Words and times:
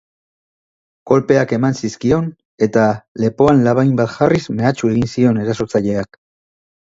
Kolpeak 1.09 1.51
eman 1.57 1.77
zizkion 1.81 2.31
eta 2.67 2.85
lepoan 3.25 3.61
labain 3.69 3.93
bat 4.01 4.11
jarriz 4.17 4.41
mehatxu 4.63 4.91
egin 4.95 5.07
zion 5.13 5.39
erasotzaileak. 5.45 6.19